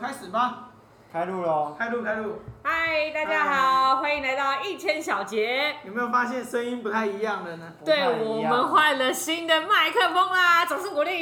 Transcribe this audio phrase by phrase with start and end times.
[0.00, 0.68] 开始吧。
[1.10, 1.74] 开录喽！
[1.78, 2.42] 开录开录。
[2.62, 5.74] 嗨，大家好，欢迎来到一千小节。
[5.84, 7.72] 有没有发现声音不太一样了呢？
[7.82, 11.20] 对，我们换了新的麦克风啦，掌声鼓励。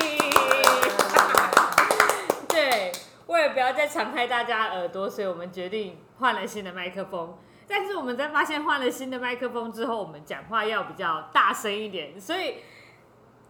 [2.49, 2.91] 对，
[3.29, 7.39] 为了不要再伤害大家耳朵，所以我们决定换了新的麦克风。
[7.69, 12.57] 但是我们在发现换了新的麦克风之后，我们讲话要比较大声一点，所以。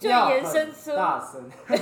[0.04, 1.50] 就延伸出，大声，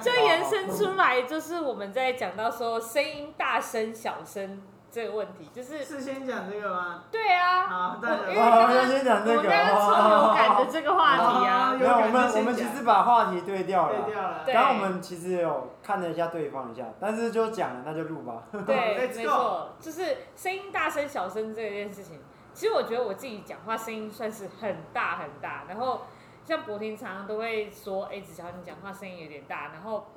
[0.00, 7.04] 就延伸出来，就是我们在讲到说声音大声、小声这个问题，就是是先讲这个吗？
[7.12, 9.24] 对啊，好，大家，我先讲。
[9.24, 22.18] 这个，我刚刚超有感的这个话题啊，没有，我们我们其实把话题对掉了，对掉了，刚刚我们其实有看了一下对方一下，但是就讲了，那就录吧，对， 没错，就是声音大声、小声这件事情。
[22.52, 26.02] 其实我觉得我自己讲话声音算是很大很大，然后
[26.44, 30.08] 像博婷常常都会说：“哎，子乔你讲话声音有点大。”然后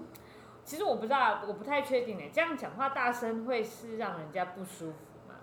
[0.66, 5.36] 其实我不知道，我不太确定哎，这样讲话大声会是让人家不舒服吗？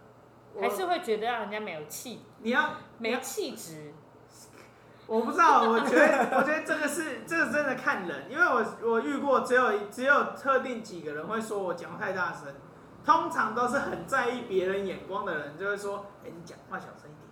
[0.60, 2.22] 还是会觉得让人家没有气？
[2.38, 3.94] 你要没气质？
[5.06, 12.54] 我不知道，我觉得我觉得这个是这个真的看人，因为我我遇过只有只有特定几个人会说我讲话太大声。
[13.10, 17.30] 通常都是很在意别人眼光的人，就会说：“哎、欸，你讲话小声一点。”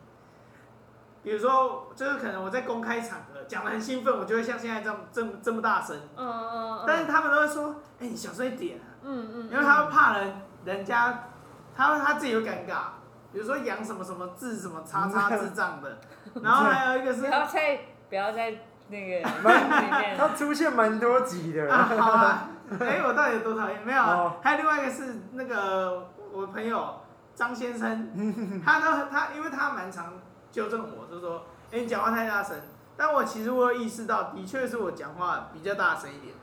[1.23, 5.97] 比如说，就是可能我在公开场合讲得很兴奋，我就会像现在这样这么这么大声。
[6.17, 9.51] 嗯嗯，但是他们都会说：“哎、欸，你小声一点、啊。”嗯嗯。
[9.51, 11.29] 因为他会怕人，人家
[11.77, 12.99] 他他自己会尴尬。
[13.33, 15.99] 比如说养什么什么智什么叉叉智障的，
[16.43, 18.55] 然后还有一个是不要在不要在
[18.89, 19.29] 那个
[20.17, 21.73] 他出现蛮多集的。
[21.73, 22.49] 啊，好啊。
[22.81, 23.83] 哎、欸，我到底有多讨厌？
[23.85, 27.01] 没有，啊，还有另外一个是那个我朋友
[27.35, 28.11] 张先生，
[28.65, 30.13] 他都他，因为他蛮常
[30.51, 32.57] 纠正我，就说，哎、欸，你讲话太大声。
[32.97, 36.35] 但我其实我有意识到，的确是我讲话比较大声一点。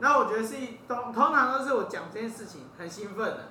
[0.00, 0.56] 那我觉得是
[0.88, 3.48] 通通常都是我讲这件事情很兴奋的，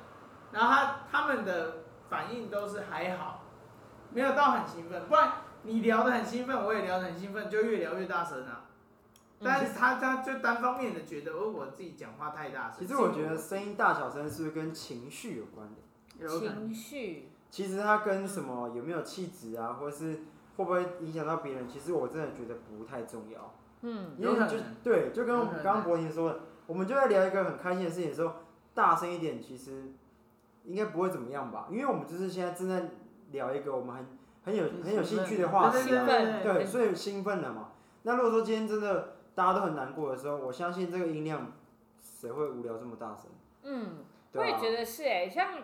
[0.52, 1.78] 然后他他们的
[2.10, 3.44] 反应都是还好，
[4.12, 5.06] 没有到很兴奋。
[5.08, 5.32] 不然
[5.64, 8.62] 你聊得很兴奋，我也聊得很兴奋，就越聊越大声啊。
[9.44, 12.80] 但是他他就单方面的觉得，哦，我自己讲话太大声。
[12.80, 16.28] 其实我觉得声音大小声是不是跟情绪有关的？
[16.40, 17.30] 情绪。
[17.50, 20.20] 其实它跟什么有没有气质啊，或者是
[20.58, 21.68] 会不会影响到别人？
[21.68, 23.56] 其实我真的觉得不太重要。
[23.82, 24.16] 嗯。
[24.18, 28.36] 因为就对，就跟我们刚刚博婷说的，我们就在聊一个很开心的事情的时候，
[28.76, 29.92] 大声一点，其实
[30.66, 31.68] 应该不会怎么样吧？
[31.72, 32.92] 因为我们就是现在正在
[33.32, 34.06] 聊一个我们很
[34.46, 36.06] 很有很有兴趣的话题啊，
[36.44, 37.72] 对，所以兴奋了嘛。
[38.04, 39.16] 那如果说今天真的。
[39.34, 41.52] 大家都很难过的时候，我相信这个音量，
[42.00, 43.26] 谁会无聊这么大声？
[43.64, 43.98] 嗯，
[44.34, 45.58] 我也觉得是哎，像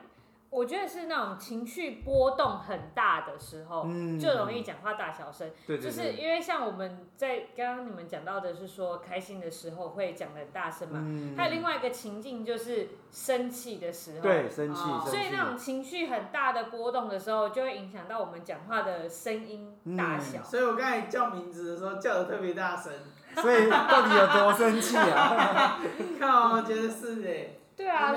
[0.50, 5.52] 我觉得是那种情绪波动很大的时候，嗯、就容易讲话大小声。
[5.68, 20.40] 对，对，对，就是因为像我们在刚刚你们讲到的是说开心的时候会讲的很大声嘛，嗯、还有另外一个情境就是生气的时候，对，生气，哦、所以那种情绪很大的波动的时候，就会影响到我们讲话的声音大小。
[20.40, 22.94] 嗯、所以我刚才叫名字的时候叫的特别大声。
[23.42, 25.80] 所以到底有多生气啊？
[26.20, 27.50] 靠，我觉得是哎。
[27.76, 28.14] 对啊，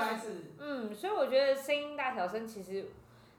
[0.59, 2.87] 嗯，所以我觉得声音大小声其实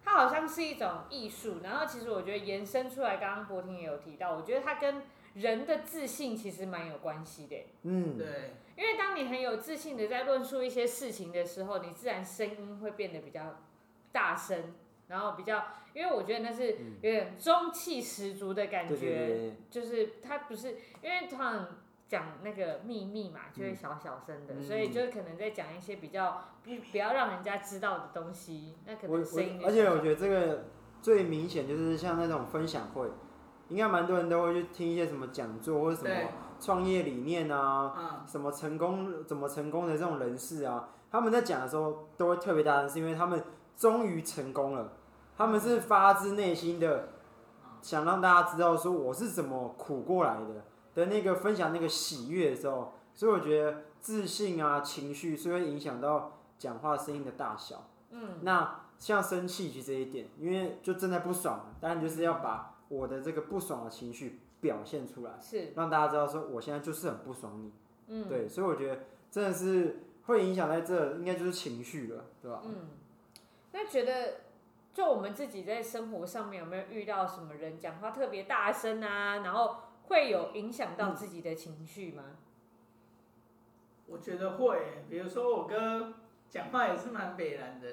[0.04, 1.56] 它好像是一种艺术。
[1.65, 5.03] 然后其实我觉得延伸出来，刚刚博婷也有提到，我觉得它跟
[5.34, 7.56] 人的自信其实蛮有关系的。
[7.82, 8.54] 嗯，对。
[8.76, 13.60] 因为当你很有自信的在论述一些事情的时候，你自然声音会变得比较
[14.12, 14.72] 大声，
[15.12, 15.62] 然后比较，
[15.93, 16.69] 因为我觉得那是
[17.03, 20.71] 有点中气十足的感觉，对对对，就是它不是
[21.03, 21.67] 因为通常
[22.09, 29.61] 讲那个秘密嘛，就会小小声的，嗯、所以就可能在讲一些比较不不要让人家知道的东西，那可能声音。
[29.62, 30.65] 而且我觉得这个
[31.03, 33.06] 最明显就是像那种分享会，
[33.69, 43.44] 应该蛮多人都会去听一些什么讲座或者什么创业理念啊，嗯、什么成功怎么成功的这种人士啊，他们在讲的时候都会特别大声，是因为他们
[43.77, 44.91] 终于成功了。
[45.37, 47.09] 他们是发自内心的
[47.81, 57.88] 想让大家知道说我是怎么苦过来的的那个分享那个喜悦的时候，所以我觉得自信啊情绪是会影响到讲话声音的大小。
[58.11, 67.73] 嗯，那像生气其实这一点，因为就正在不爽，当然就是要把我的这个不爽的情绪表现出来，是让大家知道说我现在就是很不爽你。
[68.08, 69.00] 嗯，对，所以我觉得
[69.31, 72.61] 真的是会影响在这，应该就是情绪了，对吧？
[72.64, 72.90] 嗯，
[73.73, 74.35] 那觉得。
[74.93, 79.39] 就我们自己在生活上面有没有遇到什么人讲话特别大声啊？
[79.39, 82.23] 然后会有影响到自己的情绪吗？
[84.06, 86.12] 我觉得会，比如说我哥
[86.50, 87.89] 讲话也是蛮北然的，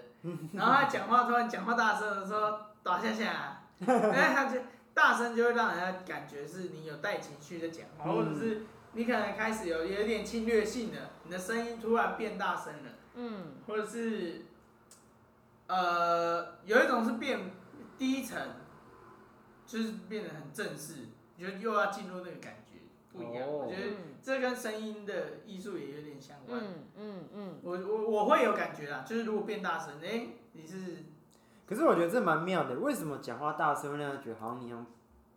[0.54, 4.60] 然后他讲话突然讲话大声的时候，打下下，因 为他就
[4.94, 14.42] 大声就会让人家感觉是你有带情绪的讲话，或者是你可能开始有有点侵略性的，你的声音突然变大声了，嗯，或者是，
[15.69, 17.51] 呃，有一种是变
[17.98, 18.56] 低沉，
[19.66, 21.06] 就是变得很正式，
[21.38, 22.80] 你就又要进入那个感觉
[23.13, 23.48] 不一样。
[23.48, 26.60] 哦、我觉得这跟声音的艺术也有点相关。
[26.60, 27.60] 嗯嗯嗯。
[27.63, 31.06] 我我我会有感觉啦，就是如果变大声，哎、欸，你是。
[31.66, 34.86] 可是我觉得这蛮妙的，为什么讲话大声会让人觉得好像你很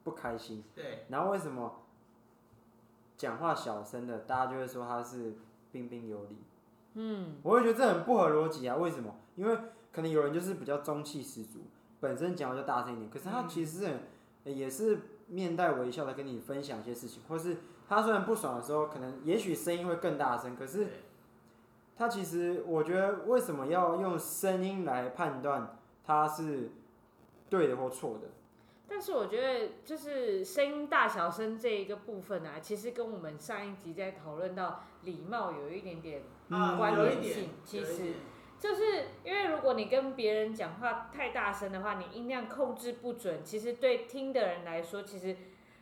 [0.03, 0.65] 不开心？
[0.75, 1.07] 对。
[1.09, 1.79] 然后为什么？
[3.15, 5.37] 讲话小声的，大家就会说他是
[5.71, 6.39] 彬彬有礼。
[6.95, 8.75] 嗯，我会觉得这很不合逻辑啊！
[8.75, 9.15] 为什么？
[9.37, 9.57] 因为
[9.93, 11.61] 可能有人就是比较中气十足，
[12.01, 13.89] 本身讲话就大声一点，可是他其实
[14.45, 17.59] 也是面带微笑的跟你分享一些事情，或是
[17.89, 20.87] 他虽然不爽的时候，可能也许声音会更大声，可是
[21.97, 26.71] 他其实我觉得为什么要用声音来判断他是
[27.51, 28.29] 对的或错的？
[28.89, 37.51] 但是我觉得，就是声音大小声这一个部分啊，其实跟我们上一集在讨论到礼貌有一点点关联性。
[37.65, 38.13] 其实，
[38.63, 45.37] 就是因为如果你跟别人讲话太大声的话，你音量控制不准，其实对听的人来说，其实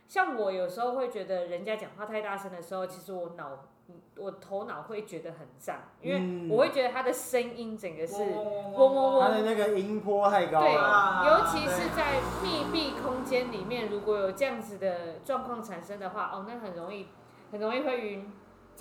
[0.07, 3.67] 像我有时候会觉得人家讲话太大声的时候，其实我脑。
[4.15, 11.23] 我头脑会觉得很胀，因为我会觉得他的声音整个是嗡嗡嗡，他的那个音波太高了。
[11.23, 17.07] 对，尤其是在密闭空间里面，如果有这样子的状况产生的话，哦，那很容易，
[17.51, 18.31] 很容易会晕。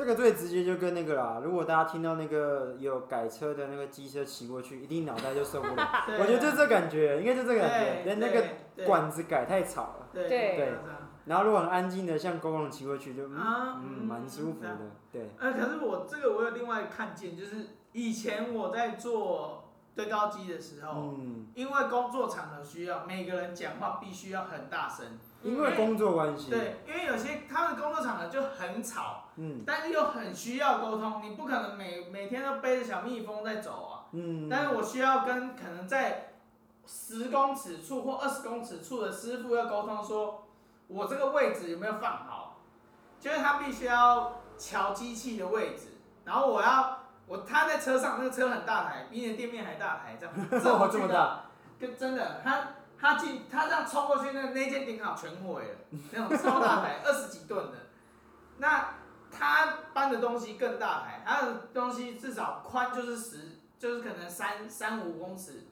[0.01, 5.89] 这个最直接就跟那个啦，如果大家听到那个有改车的那个机车骑过去，一定脑袋就受不了。
[6.19, 10.09] 我觉得就这感觉，应该就这个感觉，连那个管子改太吵了。
[10.15, 10.73] 对对。
[11.27, 14.79] 然后如果很安静的像公共骑过去就嗯嗯蛮舒服的，
[15.13, 15.29] 对。
[15.39, 17.57] 呃，可是我这个我有另外看见，就是
[17.93, 26.51] 以前我在做堆高机的时候，嗯，因为工作场合需要，每个人讲话必须要很大声，因为工作关系。
[26.51, 36.33] 对，因为有些他们工作场合就很吵，嗯，但是又很需要沟通，你不可能每每天都背着小蜜蜂在走啊，嗯，但是我需要跟可能在
[36.87, 40.47] 十公尺处或二十公尺处的师傅要沟通说。
[40.93, 42.57] 我这个位置有没有放好？
[43.21, 45.93] 就是他必须要调机器的位置，
[46.25, 47.00] 然后我要
[47.31, 51.45] 我他在车上，那个车很大台，比你的店面还大台，这样 这么这么大，
[51.79, 57.79] 跟真的他他进他这样冲过去，那那间顶好全毁了，那种超大台二十几吨的，
[58.59, 58.95] 那
[59.31, 65.67] 他搬的东西更大台，他的东西至少宽就是十，就是可能三三五公尺。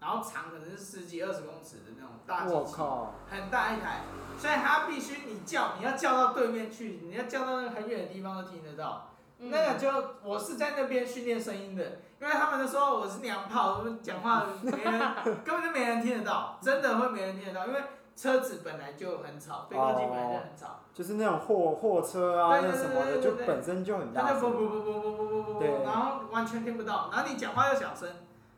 [0.00, 2.82] 然后长可能是十几二十公尺的那种大机器，
[3.30, 4.00] 很大一台，
[4.36, 9.11] 所以他必须你叫，你要叫到对面去，你要叫到那个很远的地方都听得到。
[9.50, 9.88] 那个就
[10.22, 11.82] 我是在那边训练声音的，
[12.20, 15.00] 因为他们都说我是娘炮，讲话没人，
[15.44, 17.80] 根本就没人听得到， 真的会没人听得到，因为
[18.14, 20.80] 车子本来就很吵，飞过去本来就很吵。
[20.94, 24.40] 就是那种货货车啊，那什么的，就本身就很大声。
[24.40, 28.08] 不不不不不不不不不，然后完全听不到，然后你讲话又小声，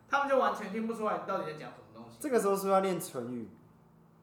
[0.09, 2.17] 他们就完全听不出来你到底在讲什么东西。
[2.19, 3.49] 这个时候是不是要练唇语？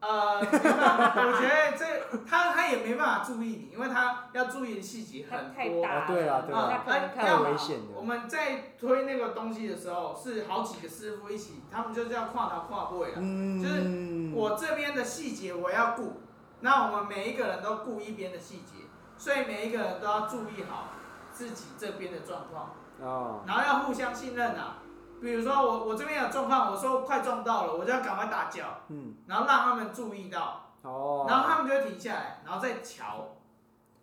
[0.02, 5.54] 呃，我觉得这他他也没办法注意你，因为他要注意的细节很多。
[5.54, 6.06] 太大。
[6.06, 6.82] 对啊，对啊，
[7.14, 7.94] 太危险的。
[7.94, 13.12] 我们在推那个东西的时候，是好几个师傅一起，他们就这样跨头跨过来。
[13.16, 13.62] 嗯。
[13.62, 16.20] 就是我这边的细节我要顾，
[16.58, 18.84] 那我们每一个人都顾一边的细节，
[19.16, 20.88] 所以每一个人都要注意好
[21.32, 22.74] 自己这边的状况。
[23.00, 23.44] 哦。
[23.46, 24.78] 然后要互相信任啊。
[25.22, 33.28] 比如说我我这边有状况，我说快撞到了，我就要赶快大叫，嗯，然后让他们注意到，哦，然后他们就会停下来，然后再瞧。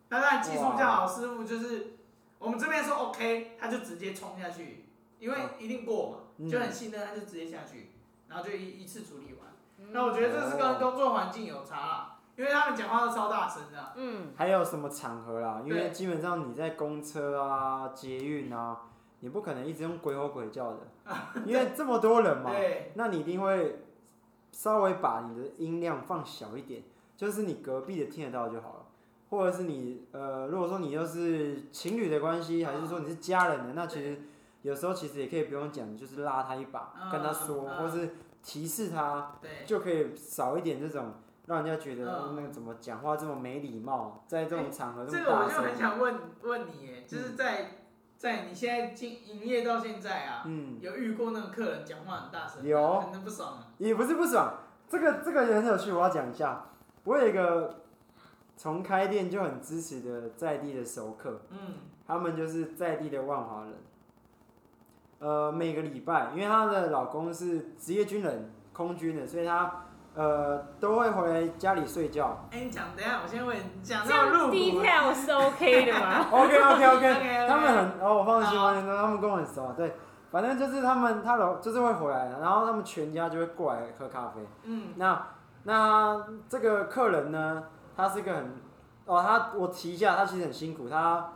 [0.08, 1.98] 那当然技术比较好，师傅就是
[2.38, 4.86] 我们这边说 OK，他就直接冲下去，
[5.18, 7.92] 因为一定过嘛，嗯、就很信任，他就直接下去，
[8.26, 9.52] 然后就一一次处理完。
[9.78, 13.92] 嗯、那我觉得这是跟工作环境有差啦，因为他们讲话都超大声的。
[13.96, 14.32] 嗯。
[14.34, 15.60] 还有什么场合啦？
[15.66, 18.78] 因为基本上你在公车啊、捷运啊。
[19.20, 20.78] 你不可能一直用鬼吼鬼叫的，
[21.44, 22.50] 因为这么多人嘛，
[22.94, 23.82] 那你一定会
[24.50, 26.82] 稍微把你的音量放小一点，
[27.16, 28.86] 就是你隔壁的听得到就好了，
[29.28, 34.22] 或者是你呃，如果说你又是情侣的关系，还是说你是家人的，那其实
[34.62, 39.34] 有时候其实也可以不用讲，就是拉他一把，跟他说，或是提示他，
[39.66, 41.12] 就可以少一点这种
[41.44, 45.48] 让人家觉得那个怎么讲话这么没礼貌，在这种场合这么大声。
[45.48, 47.76] 这个我就很想问问你，就是在。
[48.20, 53.68] 在你现在经营业到现在啊，嗯，有遇过那个客人讲话很大声，有，很不爽啊？
[53.78, 56.66] 也不是不爽，这个这个也很有趣，我要讲一下。
[57.04, 57.80] 我有一个
[58.58, 63.72] 从开店就很支持的在地的熟客，嗯，他们就是在地的万华人。
[65.20, 72.36] 呃，每个礼拜，因为她的老公是职业军人，空军的，所以她呃，都会回家里睡觉。
[72.50, 79.94] 哎，你讲，等一下，我先问，讲这样 detail 是 OK 的吗？OK OK OK，他们很，哦，我放心，我他们跟我很熟，对，
[80.32, 84.40] 反正就是他们，他老就是会回来，然后他们全家就会过来喝咖啡。
[84.64, 84.88] 嗯。
[84.96, 85.26] 那
[85.62, 87.62] 那这个客人呢，
[87.96, 88.54] 他是一个很，
[89.06, 91.34] 哦，他我提一下，他其实很辛苦，他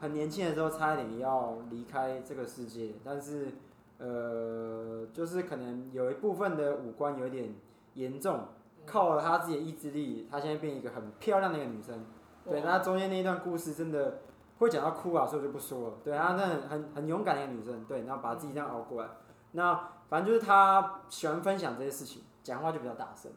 [0.00, 3.52] 很年轻的时候差一点要离开这个世界，但是
[3.98, 7.54] 呃，就是可能有一部分的五官有一点。
[7.94, 8.40] 严重，
[8.86, 12.04] 靠了他自己的意志力，他现在变一个很漂亮的一个女生。
[12.44, 14.20] 对，那中间那一段故事真的
[14.58, 15.94] 会讲到哭啊，所以我就不说了。
[16.04, 19.08] 对，她真的很很很勇敢的一个女生，对，然后把自己这样熬过来。
[19.52, 23.32] 那反正就是她喜欢分享这些事情，讲话就比较大声。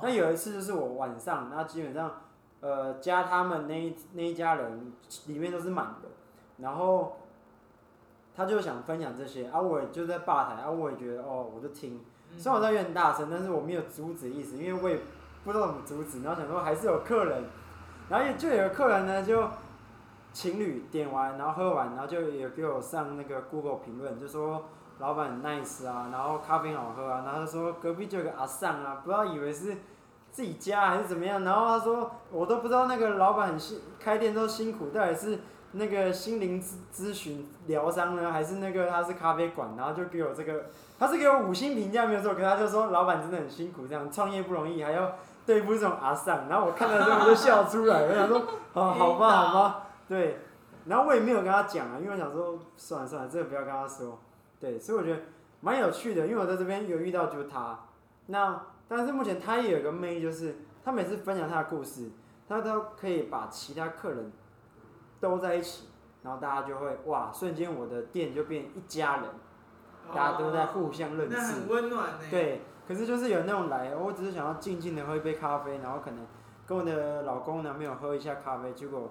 [0.00, 2.10] 那有一次就是我晚上，那基本上，
[2.60, 4.92] 呃，加他们那一那一家人
[5.26, 6.08] 里面都是满的，
[6.58, 7.16] 然后
[8.34, 12.00] 他就想分享这些，啊，我也就在吧台，啊，我也觉得哦，我就听。
[12.38, 14.98] 虽然我在有点大声，但是我没有阻止意思，因为我也
[15.44, 16.22] 不知道怎么阻止。
[16.22, 17.44] 然后想说还是有客人，
[18.08, 19.48] 然后也就有客人呢，就
[20.32, 24.64] 情侣点完，然后喝完，然后就也给我上那个 Google 评论，就说
[24.98, 29.76] 老板很 nice 啊，然后咖啡好喝啊，然后他说隔壁就有个阿尚啊，不知道以为是
[30.30, 35.38] 自己家还是怎么样，然后他说我都不知道那个老板很辛开店都辛苦，到底是
[35.72, 40.66] 那个心灵咨咨询疗伤呢，还是那个他是咖啡馆，然后就给我这个。
[40.98, 48.38] 他是给我五星评价没有错，可他就说老板真的很辛苦，这样创业不容易，还要对付这种阿桑，然后我看到之后我就笑出来，我想说，
[48.74, 50.38] 哦， 好吧，好吧，对，
[50.86, 54.16] 然后我也没有跟他讲啊，因为我想说，算了算了，这个不要跟他说，
[54.60, 55.20] 对，所以我觉得
[55.60, 57.80] 蛮有趣的，因为我在这边有遇到就是他，
[58.26, 62.10] 那但是目前他也有个魅力，就是他每次分享他的故事，
[62.48, 64.30] 他都可以把其他客人
[65.22, 65.88] 都在一起，
[66.22, 69.24] 然后大家就会哇，瞬间我的店就变一家人。
[70.12, 72.18] 大家都在互相认识，那很温暖呢。
[72.28, 76.26] 对，可是就是有那种来，我只是想要静静的喝一杯咖啡，然后可能
[76.66, 79.10] 跟我的老公男朋友喝一下咖啡，结果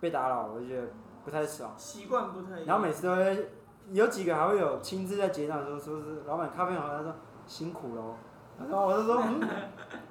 [0.00, 0.88] 被打扰，我就觉得
[1.24, 1.72] 不太爽。
[1.76, 2.62] 习惯不太。
[2.64, 3.48] 然后每次都会
[3.92, 7.14] 有几个还会有亲自在结账的时候说是老板咖啡好，他说
[7.46, 8.16] 辛苦喽，
[8.58, 9.48] 然后我就说嗯，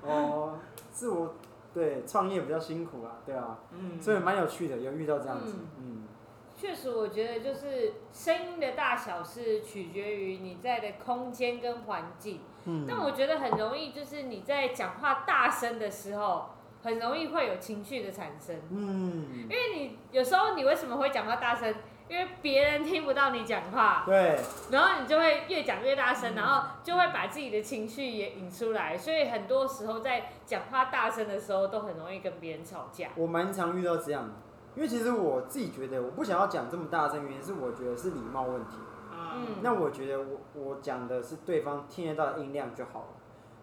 [0.03, 0.57] 哦，
[0.91, 1.35] 是我
[1.73, 5.79] 对创业比较辛苦啊，对啊，嗯，所以蛮有趣的，有遇到这样子，嗯。
[5.79, 6.07] 嗯
[6.55, 12.41] 确实，我觉得就是声音的大小是取决于你在的空间跟环境。
[12.65, 12.85] 嗯。
[12.87, 16.51] 但我觉得很容易，就是你在讲话大声的时候，
[16.83, 18.55] 很容易会有情绪的产生。
[18.69, 19.25] 嗯。
[19.41, 21.73] 因为你有时候你为什么会讲话大声？
[22.09, 24.03] 因为别人听不到你讲话。
[24.05, 24.39] 对。
[24.71, 28.97] 然后你就会越讲越大声，然后就会把自己的情绪也引出来。
[28.97, 33.09] 所以很多时候在讲话大声的时候，都很容易跟别人吵架。
[33.15, 34.33] 我蛮常遇到这样的。
[34.75, 38.77] 因为其实我自己觉得，我不想要讲这么大声，原因是我觉得是礼貌问题。
[39.11, 39.47] 嗯。
[39.61, 43.07] 那我觉得我我讲的是对方听得到的音量就好了。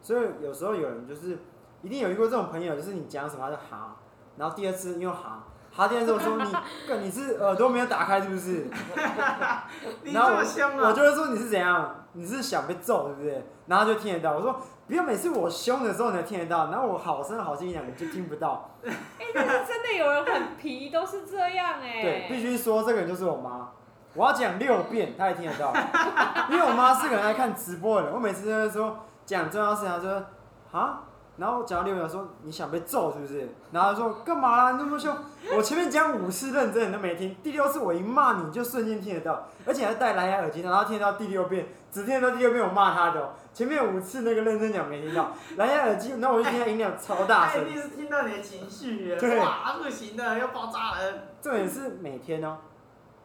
[0.01, 1.39] 所以有时候有人就是
[1.83, 3.97] 一定有遇过这种朋友，就是你讲什么他就哈，
[4.37, 8.67] 然后第二次又哈，哈第二次我说你，你是耳朵没有打开是不是？
[10.13, 11.97] 然后我我就会说你是怎样？
[12.13, 13.47] 你是想被揍对不对？
[13.67, 14.61] 然后就听得到，我说。
[14.91, 18.69] 不要每次我凶的时候你才听得到，然后我好声好气一讲你就听不到。
[18.85, 22.03] 哎、欸，但是真的有人很皮，都是这样哎、欸。
[22.03, 23.69] 对，必须说这个人就是我妈，
[24.15, 25.73] 我要讲六遍他也听得到，
[26.51, 30.25] 因为我妈是个人爱看直播的人，我每次都是说讲重要事情，她说
[30.73, 31.03] 啊。
[31.41, 33.49] 然后讲到六秒说你想被揍是不是？
[33.73, 34.73] 然后他说干嘛啦？
[34.73, 35.17] 你那么凶！
[35.57, 43.31] 我前面讲五次认真你都没听，第六次我一骂你就瞬间听得到，而且还戴蓝牙耳机，然后听得到第六遍，只听得到第六遍我骂他的、哦。
[43.55, 47.67] 前面五次那个认真讲没听到，蓝牙耳机，那我就听他音量超大声。
[47.67, 51.15] 一定是听到你的情绪，对，哇，不行的，要爆炸了。
[51.41, 52.59] 重点是每天哦、喔。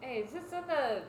[0.01, 1.03] 哎、欸，是真的。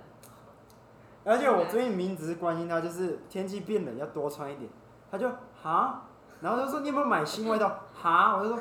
[1.24, 4.68] 而且我最近明明只是关心他，就是天气变冷要多穿一点，
[5.08, 5.30] 他就
[5.62, 6.02] 哈。
[6.40, 8.60] 然后就说：“你有没有买新外套？”哈，我就说：“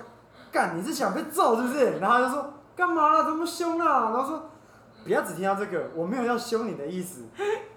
[0.52, 3.24] 干，你是想被揍是不是？”然后他就说：“干嘛啦？
[3.24, 4.50] 这么凶啊？”然后说
[5.04, 7.26] ：“不要只听到这个，我没有要凶你的意思。”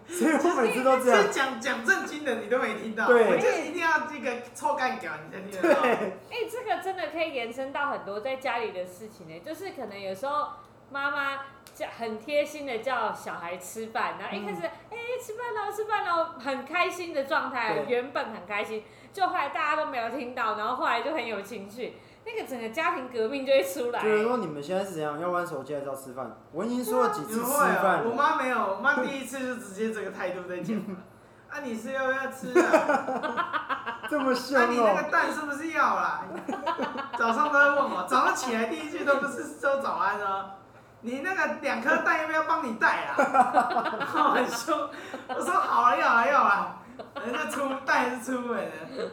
[0.08, 1.24] 所以我每次都这样。
[1.30, 3.06] 讲讲正经的，你都没听到。
[3.08, 3.28] 对。
[3.28, 5.82] 我就一定要这个臭干屌，你才听得到。
[5.82, 5.90] 对。
[6.30, 10.48] 哎，这个真的可以延伸到很多在家里的事情呢，就是可能有时候
[10.90, 11.40] 妈妈
[11.78, 18.82] 叫很贴心的叫小孩吃饭，然后一开始哎、嗯、吃饭了吃饭了，很开心的状态，原本很开心。
[19.12, 24.02] 就后来大家都没有听到，然后后来就很有情绪，那个整个家庭革命就会出来。
[24.02, 25.20] 就是说你们现在是怎样？
[25.20, 26.36] 要玩手机还是要吃饭？
[26.50, 28.02] 我已经说了几次吃饭、啊。
[28.04, 30.76] 我妈没有，我妈第一次就直接这个态度在讲。
[31.48, 34.00] 啊，你是要不要吃啊？
[34.10, 34.64] 这么凶哦、喔！
[34.64, 36.24] 啊，你那个蛋是不是要啦？
[37.16, 40.50] 早上都在问我，早上起来第一句都不是说早安哦。
[41.00, 43.14] 你那个两颗蛋要不要帮你带啊？
[43.98, 44.76] 然 后很凶，
[45.28, 46.74] 我说好了，要了，要了。
[47.24, 49.10] 人家出带是出门的，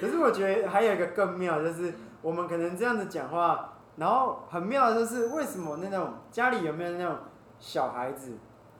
[0.00, 7.18] 可是我觉得还有一个更妙，就是我们可能这样子讲话，然后很妙的就是为什么那种家里有没有那种
[7.58, 8.38] 小孩子，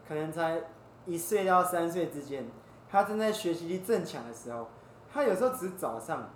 [0.09, 0.59] 可能才
[1.04, 2.49] 一岁到三岁之间，
[2.90, 4.66] 他正在学习力正强的时候，
[5.12, 6.30] 他有时候只是早上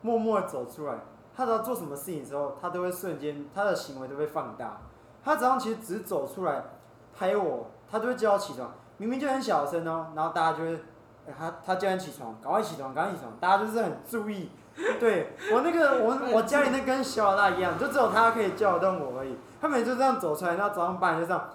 [0.00, 0.94] 默默走出来，
[1.36, 4.80] 他知道做什么事情的时候，他都会瞬间他的行为都会放大。
[5.24, 6.62] 他早上其实只是走出来
[7.18, 10.78] 拍我，他就会叫我起床，明明就很小声哦，然后大家就会。
[11.38, 14.50] 他他叫你起床，赶快起床，赶快起床，大家就是很注意。
[14.98, 19.36] 对我那个我 我家里那跟小老大一样，就只有他可以叫得动我而已。
[19.60, 21.50] 他每次这样走出来，然后早上八点就这样，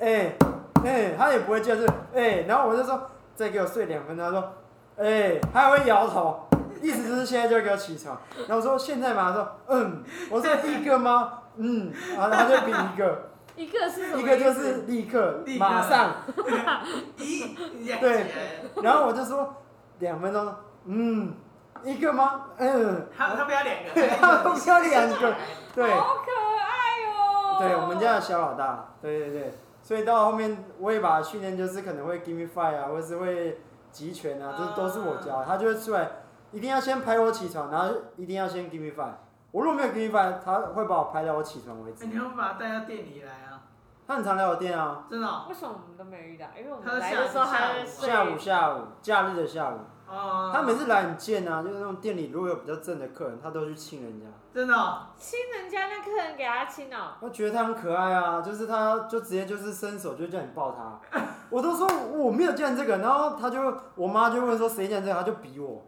[0.00, 0.36] 哎、欸、
[0.84, 4.52] 哎、欸，他也不会叫，就是哎、欸，然后我就说再给我睡两分钟，他说
[4.98, 6.46] 哎、欸，他还会摇头，
[6.82, 8.18] 意思就是现在就要给我起床。
[8.36, 11.38] 然后我说现在嘛，他说嗯，我说一个吗？
[11.56, 13.30] 嗯，然后他就比一个。
[13.56, 14.20] 一个是什么？
[14.20, 15.64] 一个就是立刻，立刻。
[15.64, 16.12] 马上，
[17.18, 17.54] 一，
[18.00, 18.26] 对，
[18.82, 19.62] 然后我就说
[20.00, 20.52] 两分钟，
[20.86, 21.32] 嗯，
[21.84, 22.46] 一个吗？
[22.56, 25.34] 嗯，他他不要两个，他不要两个，
[25.72, 27.58] 对，好可爱哦。
[27.60, 33.60] 对，我们家的小老大，对对对，所以到后面我也把训练就是可能会 give me five 啊，或者是会
[33.92, 36.10] 集拳啊，这都是我教，他就会出来，
[36.50, 39.14] 一定要先拍我起床，然后一定要先 give me five。
[39.54, 42.06] 我如果没有 give me five，他会把我拍到我起床为止。
[42.06, 43.62] 你要不把他带到店里来啊？
[44.04, 45.04] 他很常来我店啊。
[45.08, 45.46] 真的、喔？
[45.48, 46.46] 为什么我们都没有遇到？
[46.58, 48.08] 因为我们来的时候还在睡。
[48.08, 49.78] 下午下午，假日的下午。
[50.08, 50.50] 哦。
[50.52, 54.26] 他每次来很贱啊，就是那种店里如果有比较正的客人，他都去亲人家。
[54.52, 55.06] 真的、喔？
[55.16, 57.16] 亲人家那客人给他亲哦、喔。
[57.20, 65.80] 我觉得他很可爱啊，就是他就直接就是伸手就叫你抱他， 我都说我没有叫你这个，然后他就我妈就问说谁叫你这个，他就比我。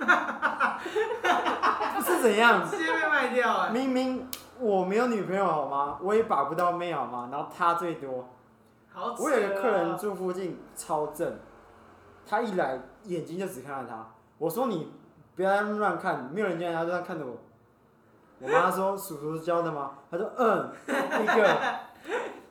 [2.02, 2.68] 是怎样？
[2.68, 3.70] 直接被卖掉啊！
[3.72, 4.28] 明明
[4.58, 5.98] 我没有女朋友好吗？
[6.00, 7.28] 我也把不到妹好吗？
[7.30, 8.28] 然后他最多。
[8.92, 9.14] 好。
[9.18, 11.38] 我有个客人住附近，超正。
[12.26, 14.06] 他一来眼睛就只看到他。
[14.38, 14.92] 我说你
[15.36, 17.36] 不要乱看，没有人见他，就在看着我。
[18.40, 19.92] 我妈说叔叔是教的吗？
[20.10, 20.70] 他说嗯，
[21.22, 21.56] 一个。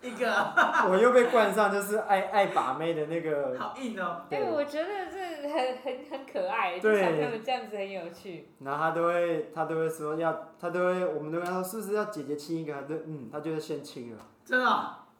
[0.01, 0.53] 一个，
[0.89, 3.57] 我又被冠上就是爱爱把妹的那个。
[3.59, 4.21] 好硬哦！
[4.29, 8.49] 对，我觉得这很很很可爱，对，小朋友这样子很有趣。
[8.59, 12.73] 然后他都会，他都会说要，他都会，我们都跟他说是不是要姐姐亲一个？
[12.73, 14.17] 他就嗯，他就会先亲了。
[14.45, 14.65] 真的？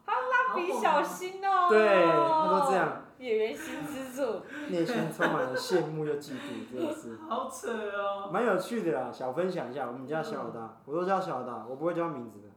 [0.06, 1.68] 他蜡笔小新哦。
[1.68, 3.02] 对，他都这样。
[3.18, 4.40] 演员心之助。
[4.70, 7.18] 内心充满了羡慕又嫉妒，真的是。
[7.28, 8.30] 好扯哦。
[8.32, 12.48] 蛮有趣的啦，小分享一下，我们家小老大，我都叫小老大，我不会叫名字的。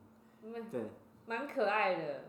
[0.71, 0.81] 对。
[1.25, 2.25] 蛮可爱的，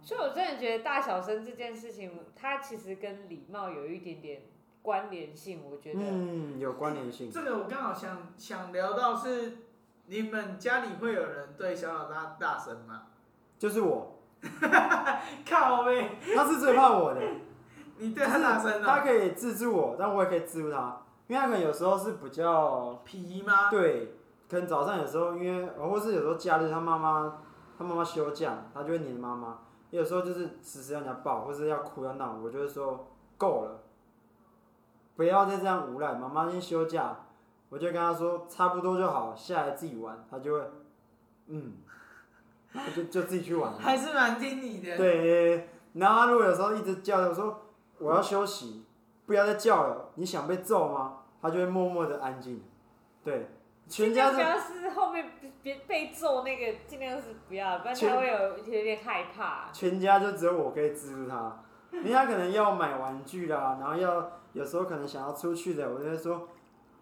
[0.00, 4.42] 所以我真的觉得大小声这件事情，它其实跟礼貌有一点点
[4.80, 6.00] 关联性，我觉得。
[6.00, 7.30] 嗯，有关联性。
[7.30, 9.58] 这个我刚好想想聊到是，
[10.06, 13.02] 你们家里会有人对小小大大声吗？
[13.58, 14.18] 就是我。
[15.48, 16.16] 靠呗。
[16.34, 17.20] 他是最怕我的。
[17.98, 18.98] 你对他大声啊？
[18.98, 23.68] 他可以制住我，但我也可以制住他，因为他可能有时候是比较皮吗？
[23.70, 24.14] 对，
[24.48, 27.38] 可能早上有时候因为，或是有时候假日他妈妈。
[27.78, 29.58] 他妈妈休假，他就会黏妈妈。
[29.90, 33.82] 有时候就是时时要人家抱，或是要哭要闹，我就会说够了，
[35.16, 36.14] 不要再这样无赖。
[36.14, 37.14] 妈妈今天休假，
[37.68, 40.24] 我就跟他说差不多就好，下来自己玩。
[40.30, 40.70] 他就会，
[41.48, 41.74] 嗯，
[42.96, 43.74] 就就自己去玩。
[43.74, 44.96] 还是蛮听你的。
[44.96, 47.60] 对，然后他如果有时候一直叫，我说
[47.98, 48.84] 我要休息，
[49.26, 50.10] 不要再叫了。
[50.14, 51.18] 你想被揍吗？
[51.42, 52.62] 他就会默默的安静。
[53.22, 53.50] 对。
[53.92, 59.70] 全家是后面别被揍那个，尽量是不要，不然他会有有点害怕。
[59.70, 66.48] 全家就只有我可以资助他，因为他可能要买玩具啦，然后要有时候可能想要出去的，我就会说，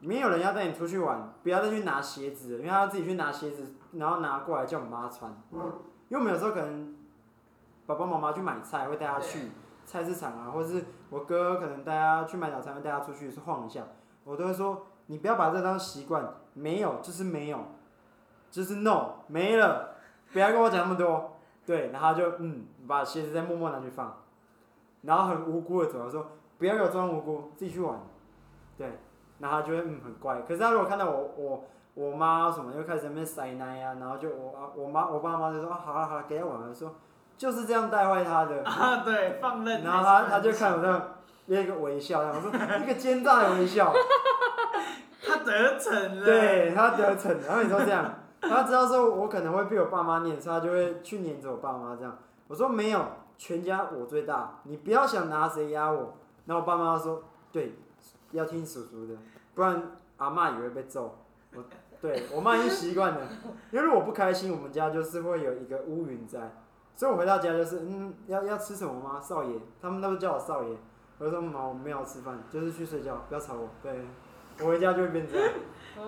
[0.01, 5.33] 没有人要带你出去玩，不要再去拿鞋子，因为他要自己去拿鞋子，然后拿过来叫我妈穿。
[5.53, 6.97] 因为我们有时候可能
[7.87, 9.53] 爸爸妈妈去买菜会带他去
[9.85, 13.87] 菜市场啊，或者是我哥可能带他去买早餐会带他出去晃一下，
[14.25, 14.89] 我都会说。
[15.11, 17.59] 你不要把这当习惯，没有就是没有，
[18.49, 19.97] 就是 no 没了，
[20.33, 21.37] 不要跟我讲那么多。
[21.67, 24.23] 对，然后就嗯，把鞋子再默默拿去放，
[25.03, 27.99] 然后很无辜的走，说不要给我装无辜，自己去玩。
[28.79, 29.01] 对，
[29.41, 30.43] 然后他就会嗯很乖。
[30.43, 36.95] 可是他如果看到我我我妈什么又开始在那边塞奶啊，然后就我我妈我爸妈就说啊好了好了，给他玩了，说
[37.37, 38.63] 就是这样带坏他的。
[38.65, 39.83] 啊对，放任。
[39.83, 41.03] 然后他他就看我这样，
[41.47, 43.93] 有一个微笑，然后说一个奸诈的微笑。
[45.23, 52.19] 他得逞了，对他得逞，然后你说这样， 他知道说我可能会被我爸妈念，所以他就会去黏着我爸妈这样。
[52.49, 53.05] 我说没有，
[53.37, 56.15] 全家我最大，你不要想拿谁压我。
[56.47, 57.75] 然后我爸妈说，对，
[58.33, 59.15] 要听叔叔的，
[59.55, 61.19] 不然阿嬷也会被揍。
[61.55, 61.63] 我
[62.01, 63.21] 对我妈已经习惯了，
[63.71, 66.51] 因为我不开心，我们家就是会有一个乌云在，
[66.97, 69.61] 所以我回到家就是嗯，要要吃什么吗，少爷？
[69.83, 70.77] 他们都叫我少爷。
[71.19, 73.69] 我说妈，我没有吃饭，就是去睡觉，不要吵我。
[73.83, 74.07] 对。
[74.61, 75.55] 我回家就会变这样。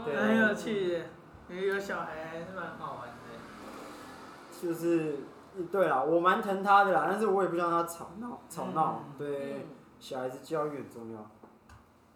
[0.04, 1.02] 对，很有趣，
[1.48, 3.14] 因为有小孩还是蛮好玩的。
[4.60, 5.16] 就是，
[5.70, 9.04] 对啦，我蛮疼他的啦，但是我也不想他吵闹，吵闹。
[9.06, 9.66] 嗯、对，嗯、
[9.98, 11.30] 小孩子教育很重要。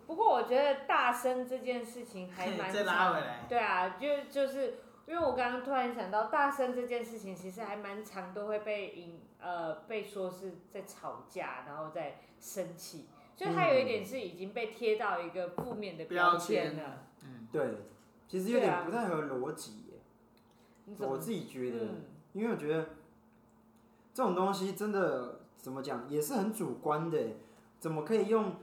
[0.06, 3.44] 不过我觉得大声这件事情还蛮 再拉回来。
[3.48, 17.06] 对啊，就就是因为我刚刚突然想到，大声这件事情其实还蛮常都会被引呃被说是在吵架，然后在生气，就它有一点是已经被贴到一个负面的标签了。
[17.22, 17.84] 嗯，对，
[18.26, 19.84] 其实有点不太合逻辑
[20.98, 22.90] 我自己觉得，嗯、因为我觉得
[24.14, 27.18] 这种东西真的怎么讲也是很主观的，
[27.78, 28.54] 怎么可以用？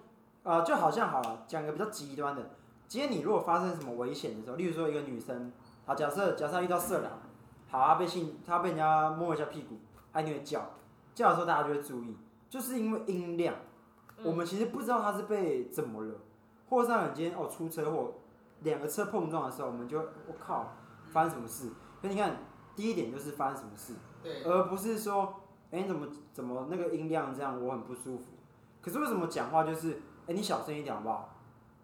[0.43, 2.49] 啊、呃，就好像好了，讲个比较极端的，
[2.89, 5.53] 今天你如果发生什么危险的时候，例如说一个女生，
[5.85, 7.21] 好，假设假设遇到色狼，
[7.69, 9.77] 好啊，被性，她被人家摸一下屁股，
[10.11, 10.71] 她一定会叫，
[11.15, 12.17] 叫的时候大家就会注意，
[12.49, 13.59] 就是因为音量，嗯、
[14.23, 16.15] 我们其实不知道他是被怎么了，
[16.69, 18.13] 或者是今天哦出车祸，
[18.61, 20.73] 两个车碰撞的时候，我们就我靠，
[21.11, 21.69] 发生什么事？
[22.01, 22.37] 那你看，
[22.75, 28.25] 第一点就是发生什么事，对而不是说，哎、欸，怎么怎么那个音量这样，我很不舒服。
[28.81, 29.91] 可是为什么讲话就是？
[30.25, 31.35] 哎、欸，你小声一点好不好？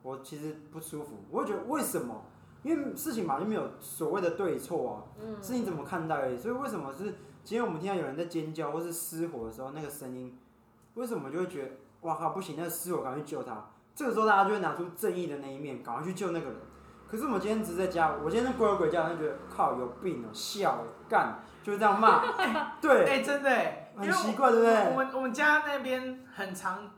[0.01, 2.23] 我其实不舒服，我会觉得为什么？
[2.63, 6.37] 因为事情嘛就没有所谓的对错啊，嗯，是你怎么看待。
[6.37, 7.03] 所以为什么是
[7.43, 10.37] 今天我们听到有人在尖叫或是失火的时候，那个声音，
[10.93, 13.53] 为什么就会觉得哇靠不行，那个失火赶快去救他？
[13.95, 16.55] 这个时候大家就会拿出正义的那一面，赶快去救那个人。
[17.09, 20.77] 可是我们今天只是在家，我今天鬼吼鬼叫，他就觉得靠有病哦、喔，笑
[21.09, 22.23] 干就是这样骂，
[22.79, 23.49] 对，哎、欸、真的，
[23.97, 24.89] 很奇怪对不对？
[24.91, 26.89] 我们我们家那边很常。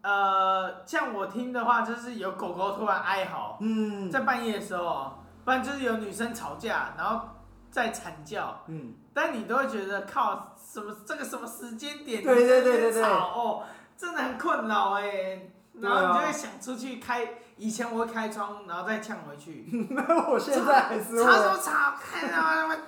[0.00, 5.12] 呃，像我听的话，就是有狗狗突然哀嚎，嗯，在半夜的时候，
[5.44, 7.28] 不然就是有女生吵架，然后
[7.68, 13.62] 在惨叫，嗯，但你都会觉得靠什么这个什么时间点，对对对对对，吵哦，
[13.98, 22.78] 真的很困扰哎，然后你就会想出去开，以前我会开窗，然后再呛回去，那我现在还是吵什么吵，看到他们，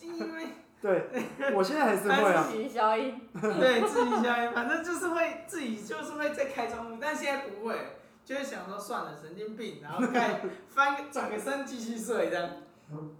[0.00, 0.46] 因为。
[0.82, 1.08] 对，
[1.54, 2.44] 我现在还是会啊。
[2.50, 3.20] 自己消音。
[3.40, 12.50] 对，自己消音，反正就是会自己就是会再开窗户，但现在不会，就会想说算了，神经病，然后开翻个转个身继续睡这样。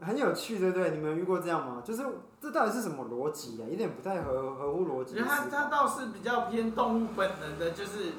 [0.01, 0.91] 很有趣，对不对？
[0.91, 1.83] 你们有遇过这样吗？
[1.85, 2.03] 就是
[2.41, 3.67] 这到底是什么逻辑啊？
[3.69, 5.15] 有点不太合合乎逻辑。
[5.15, 8.13] 觉得他他倒是比较偏动物本能的，就是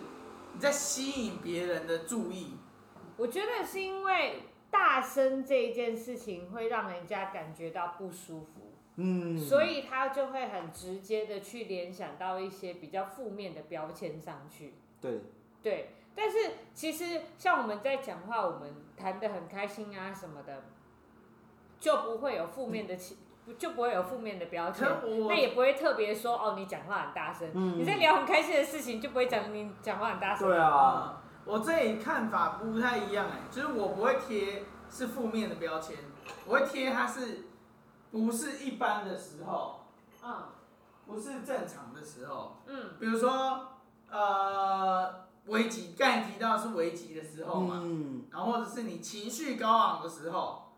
[0.53, 2.57] 你在吸引别人的注意。
[3.17, 8.73] 我觉得是因为大声这一件事情会让人家感觉到不舒服。
[8.95, 14.75] 嗯，所以他就会很直接的去联想到一些比较负面的标签上去。
[15.01, 15.21] 对，
[15.63, 16.37] 对，但是
[16.75, 20.65] 其实像我们在讲话，我们谈得很开心啊什么的，
[21.83, 24.87] 就不会有负面的情，嗯、就不会有负面的标签。
[25.27, 27.51] 那也不会特别说哦，你讲话很大声。
[27.53, 30.47] 嗯、你在聊很开心的事情，就不会讲你讲话很大声。
[30.47, 35.97] 对啊，我这里看法不太一样哎，就是我不会贴是负面的标签，
[36.47, 37.47] 我会贴它是。
[38.13, 39.87] 不是一般的时候，
[40.23, 40.35] 嗯，
[41.07, 43.69] 不是正常的时候，嗯，比如说，
[44.07, 50.72] 呃，危急，刚才提到是危急的时候嘛，嗯，然后或者是你情绪高昂的时候，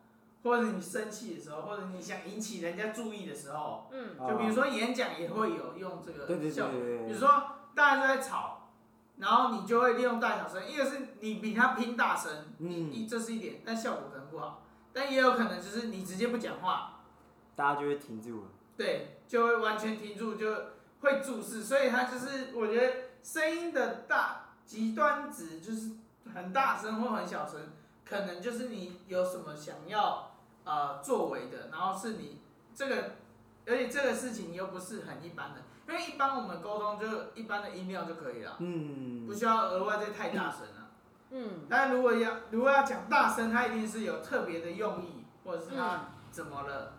[0.45, 7.27] 或者你生气的时候，或者你想引起人家注意的时候，嗯，就比如说演讲也会有用这个效果，比如说
[7.73, 8.69] 大家都在吵，
[9.17, 14.61] 然后你就会利用大小声，一个是你比他拼大声，你你这是一点，但效果可能不好，
[14.93, 17.01] 但也有可能就是你直接不讲话。
[17.55, 20.53] 大家就会停住了，对，就会完全停住，就
[20.99, 25.91] 会注视，所以它就是我觉得声音的大极端值就是
[26.31, 27.61] 很大声或很小声，
[28.03, 30.34] 可能就是你有什么想要
[30.65, 32.41] 呃作为的，然后是你
[32.75, 33.15] 这个，
[33.65, 40.89] 而且这个事情又不是很一般的，因为一般我们沟通就一般的音量就可以了，嗯，不需要额外再太大声了，
[41.29, 46.93] 嗯，但如果要如果要讲大声，他一定是有特别的用意，或者是他怎么了。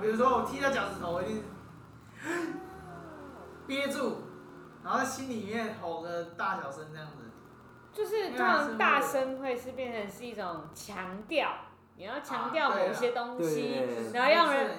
[0.00, 1.42] 比如说我踢到脚趾头，我一定
[3.66, 4.18] 憋住，
[4.84, 7.30] 然后在心里面吼个大小声这样子。
[7.92, 11.50] 就是这种大声会是变成是一种强调，
[12.00, 13.82] 你要强调某些东西，
[14.14, 14.70] 然后让人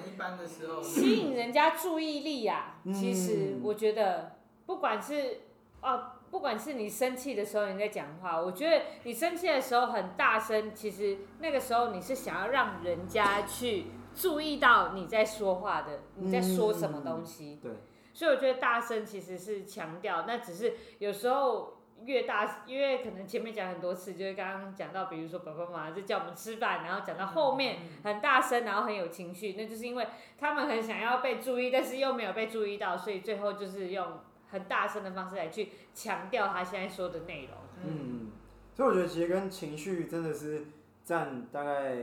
[0.81, 2.91] 吸引人家注意力呀、啊。
[2.91, 5.41] 其实我觉得，不管是
[5.81, 13.85] 哦，不管是你生气的时候你在讲话，我觉得你生气的时候很大声，其实那个时候你是想要让人家去。
[14.13, 17.61] 注意到你在说话的，你在说什么东西？
[17.63, 17.71] 对，
[18.13, 37.57] 所以我觉得大声其实是强调，那只是有时候越大，因为可能前面讲很多次，就是刚刚讲到，比如说爸爸妈妈在叫我们吃饭，然后讲到后面很大声，然后很有情绪，那就是因为他们很想要被注意，但是又没有被注意到，所以最后就是用很大声的方式来去强调他现在说的内容。
[37.83, 38.31] 嗯，
[38.73, 40.67] 所以我觉得其实跟情绪真的是
[41.03, 41.95] 占大概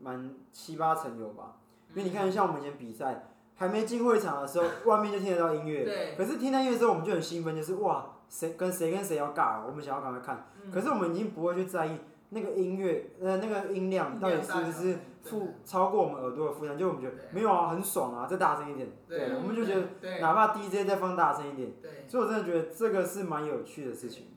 [0.00, 1.56] 蛮七八成有吧。
[1.94, 5.84] 因为你看，像我们以前比赛还没进会场的时候，外面就听得到音乐。
[5.84, 6.14] 对。
[6.16, 10.46] 可是听到音乐之后，我们就很兴奋，就是哇，谁跟谁跟谁要尬，我们想要赶快看。
[10.72, 11.98] 可是我们已经不会去在意
[12.30, 18.88] 那个音乐，呃，那个音量到底是不是负超过我们耳朵的负担，就我们觉得没有啊，很爽啊，再大声一点。
[19.06, 19.34] 对。
[19.36, 21.72] 我们就觉得，哪怕 DJ 再放大声一点。
[21.82, 21.90] 对。
[22.08, 24.28] 所以我真的觉得这个是蛮有趣的事情。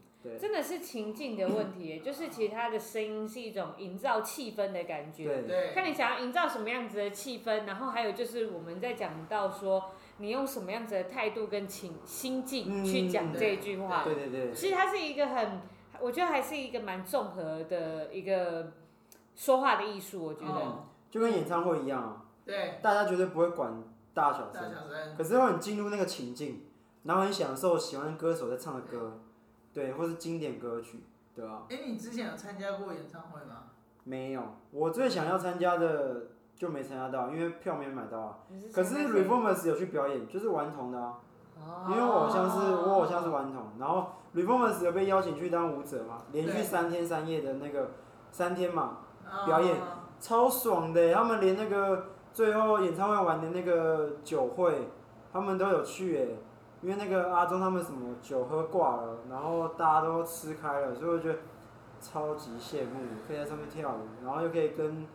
[0.42, 5.44] 真的是情境的问题， 就是其实它的声音是一种营造气氛的感觉。
[5.44, 5.72] 对。
[5.72, 14.04] 看你想要营造什么样子的气氛，然后还有就是我们在讲到说，你用什么样子的态度跟情心境去讲这句话。
[14.04, 14.54] 对对对。
[14.54, 15.62] 其实它是一个很，
[16.00, 18.74] 我觉得还是一个蛮综合的一个
[19.36, 20.86] 说话的艺术，我觉得。
[21.10, 22.26] 就跟演唱会一样。
[22.46, 22.80] 对。
[22.82, 24.74] 大家绝对不会管大小声。
[25.18, 26.64] 可是会很进入那个情境，
[27.04, 29.22] 然后很享受喜欢歌手在唱的歌。
[29.74, 31.04] 对，或是经典歌曲，
[31.36, 31.64] 对吧？
[31.70, 33.64] 哎，你之前有参加过演唱会吗？
[34.06, 38.38] 没有，我最想要参加的就没参加到，因为票没买到啊。
[38.74, 41.14] 可是 Reformers 有去表演，就是顽童的啊。
[41.90, 47.92] 因为我好像是我好像是顽童，然后 Reformers 有被邀请去当舞者嘛，连续三天三夜的那个
[48.32, 48.98] 三天嘛
[49.46, 49.78] 表演，
[50.20, 51.14] 超爽的。
[51.14, 54.90] 他们连那个最后演唱会玩的那个酒会，
[55.32, 56.28] 他们都有去哎。
[56.82, 61.40] 因为那个阿忠他们什么酒喝挂了，然后大家都吃开了，所以我觉得
[62.00, 65.08] 超级羡慕，可以在上面跳舞，然后又可以跟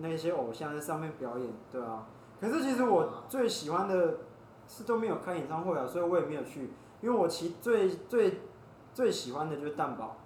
[0.00, 2.06] 那些偶像在上面表演，对啊。
[2.40, 4.18] 可是其实我最喜欢的
[4.66, 8.40] 是都没有开演唱会啊，所以我也没有去，因为我其最最
[8.92, 10.16] 最喜欢的就是蛋堡，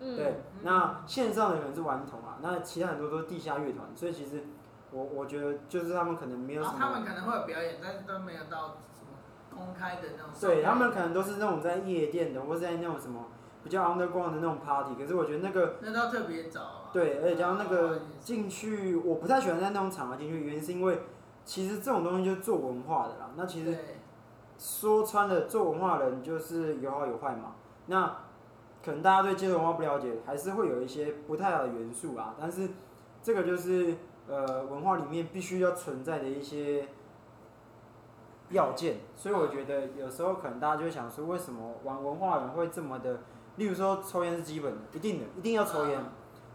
[0.00, 4.44] 嗯、对，那线上的人是顽童啊，那其他很多都是地下乐团，所以其实
[4.92, 9.10] 我我觉得就是他们可能没有什么，他们可能会有表演，但是都没有到什么。
[9.52, 13.26] 公开的那种，对他们可能都是那种在夜店的，或者在那种什么
[13.62, 14.94] 比较 underground 的那种 party。
[14.94, 16.88] 可是我觉得那个那都要特别早。
[16.92, 21.00] 对，而且加上那个进去，我不太喜欢在那种场合进去，原因是因为
[21.44, 23.30] 其实这种东西就是做文化的啦。
[23.36, 23.76] 那其实
[24.58, 27.54] 说穿了，做文化的人就是有好有坏嘛。
[27.86, 28.06] 那
[28.84, 32.34] 可能大家对街头文化不了解，还是会有一些不太好的元素啊。
[32.38, 32.68] 但是
[33.22, 33.94] 这个就是
[34.28, 36.88] 呃文化里面必须要存在的一些。
[38.52, 43.20] 要件，所以我觉得有时候可能大家就会想说，为什么玩文化人会这么的？
[43.60, 46.00] 例如说抽烟是基本的，一定的，一定要抽烟。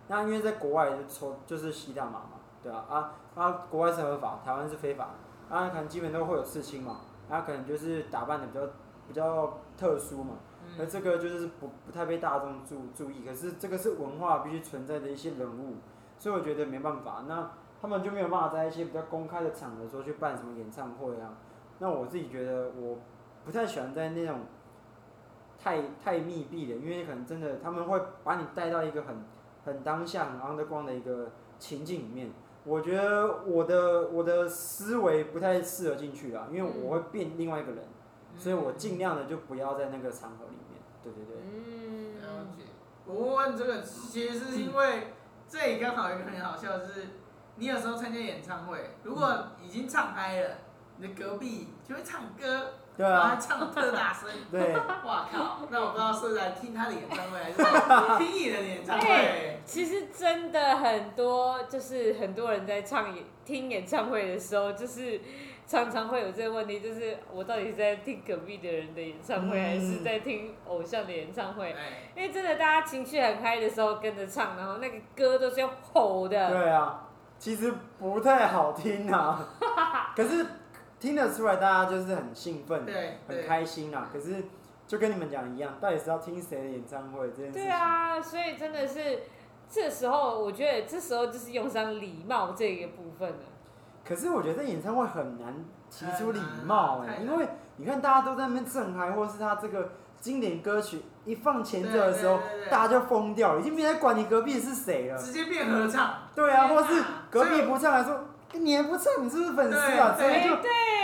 [0.08, 2.32] 那因为在国外就抽就是吸大麻嘛，
[2.64, 2.84] 对啊？
[2.90, 5.12] 啊啊，国外是合法，台湾是非法。
[5.48, 8.66] 啊，可能基本都会有刺青嘛，啊，可能就是打扮的比较
[9.08, 10.34] 比较特殊嘛。
[10.80, 15.76] 那这个就是不不太被大众注注意，可是这个是文化必须存在的一些人物，
[16.18, 21.38] 所以我觉得没办法，那他们就没有办法在一些比较公开的场合说去办什么演唱会啊。
[21.78, 22.98] 那我自己觉得，我
[23.46, 24.40] 不太喜欢在那种
[25.66, 29.16] 太太密闭了，因为可能真的他们会把你带到一个很
[29.66, 32.30] 很当下、很 underground 的一个情境里面。
[32.64, 37.84] 我觉得我的我的思维不太适合进去啊，因为我会变另外一个人，
[38.38, 40.80] 所以我尽量的就不要在那个场合里面。
[41.04, 41.36] 对对对。
[41.42, 42.66] 嗯，了解。
[43.08, 45.14] 我问这个，其实是因为
[45.50, 47.08] 这里刚好有一个很好笑的是，
[47.56, 50.50] 你有时候参加演唱会，如果已经唱嗨了。
[50.98, 54.74] 你的隔壁就会唱歌，对啊，唱特大声，对，
[55.06, 55.60] 哇靠！
[55.70, 57.58] 那我不知道是在听他的演唱会，还是
[58.24, 59.08] 听你的演唱会？
[59.08, 65.20] 欸、其实真的很多，就是很多人在唱演听演唱会的时候，就是
[65.68, 71.74] 常常会有这个问题，就是我到底是在听隔壁的人的演唱会，嗯、还是在听偶像的演唱会？
[71.74, 76.50] 欸、因为真的，大家情绪很嗨的时候跟着唱，然后那个歌都是要吼的。
[76.50, 77.02] 对啊，
[77.38, 79.46] 其实不太好听啊，
[80.16, 80.46] 可是。
[81.06, 84.10] 听得出来，大家就是很兴奋，对很开心啊。
[84.12, 84.44] 可是，
[84.88, 87.62] 就跟你们讲一样，到底是要听谁的演唱会这件事情？
[87.62, 89.20] 对啊，所以真的是
[89.70, 93.36] 这时候，我觉得这时候就是用上礼貌这个部分了。
[94.04, 95.54] 可是我觉得演唱会很难
[95.92, 106.16] 提出礼貌哎、欸，因为你看大家都在那边正嗨，或是他这个经典歌曲一放前奏的时候，大家就疯掉了，已经没人管你隔壁是谁了，直接变合唱。
[106.34, 108.26] 对啊，或是隔壁不唱来说。
[108.54, 110.16] 你还不唱，你是不是粉丝啊？
[110.18, 110.56] 所以就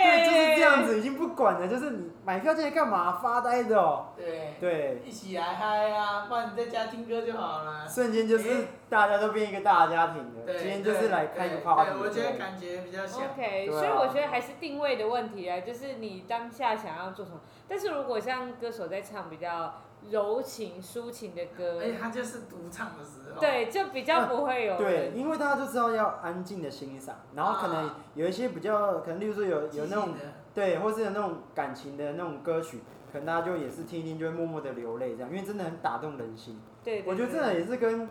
[0.03, 1.67] 对，就是这样子，已经不管了。
[1.67, 3.13] 就是你买票进来干嘛？
[3.13, 4.07] 发呆的哦。
[4.15, 4.53] 对。
[4.59, 5.01] 对。
[5.05, 6.25] 一起来嗨啊！
[6.27, 7.87] 不然你在家听歌就好了。
[7.87, 10.45] 瞬间就是大家都变一个大家庭了。
[10.45, 10.57] 对。
[10.57, 11.91] 今天就是来开个 party。
[11.91, 13.21] 对，我觉得感觉比较像。
[13.29, 17.39] OK，所以我觉得还是定位的问题啊，就是你当下想要做什么。
[17.67, 19.73] 但是如果像歌手在唱比较。
[20.09, 24.77] 柔情抒情的歌，哎，他就是独唱的时候，对，就比较不会有、啊。
[24.77, 30.09] 对，因为大家都知道要安静的欣赏，然后可能有一些比较，可能例如说有有那种
[30.53, 32.79] 对，或是有那种感情的那种歌曲，
[33.11, 36.59] 可能大家就也是听一听就会默默的流泪这样，因为真的很打动人心。
[36.83, 38.09] 对，对，我觉得真的也是跟